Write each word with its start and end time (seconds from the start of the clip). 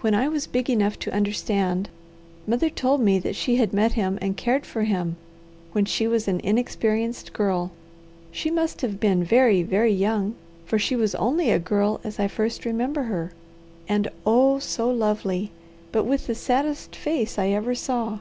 When 0.00 0.14
I 0.14 0.26
was 0.26 0.46
big 0.46 0.70
enough 0.70 0.98
to 1.00 1.12
understand, 1.12 1.90
mother 2.46 2.70
told 2.70 3.02
me 3.02 3.18
that 3.18 3.36
she 3.36 3.56
had 3.56 3.74
met 3.74 3.92
him 3.92 4.18
and 4.22 4.34
cared 4.34 4.64
for 4.64 4.84
him 4.84 5.16
when 5.72 5.84
she 5.84 6.08
was 6.08 6.26
an 6.26 6.40
inexperienced 6.40 7.34
girl. 7.34 7.70
She 8.32 8.50
must 8.50 8.80
have 8.80 8.98
been 8.98 9.22
very, 9.22 9.62
very 9.62 9.92
young, 9.92 10.34
for 10.64 10.78
she 10.78 10.96
was 10.96 11.14
only 11.14 11.50
a 11.50 11.58
girl 11.58 12.00
as 12.02 12.18
I 12.18 12.26
first 12.26 12.64
remember 12.64 13.02
her, 13.02 13.32
and 13.86 14.08
oh! 14.24 14.60
so 14.60 14.88
lovely, 14.90 15.50
but 15.92 16.04
with 16.04 16.26
the 16.26 16.34
saddest 16.34 16.96
face 16.96 17.38
I 17.38 17.48
ever 17.48 17.74
saw. 17.74 18.20